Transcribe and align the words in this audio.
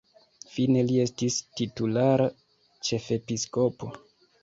Fine 0.53 0.83
li 0.91 0.97
estis 1.03 1.37
titulara 1.61 2.29
ĉefepiskopo. 2.91 3.97